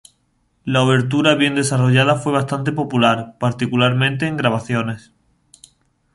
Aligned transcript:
La 0.63 0.81
obertura 0.81 1.35
bien 1.35 1.53
desarrollada 1.53 2.15
fue 2.15 2.31
bastante 2.31 2.71
popular, 2.71 3.37
particularmente 3.39 4.25
en 4.25 4.35
grabaciones. 4.35 5.11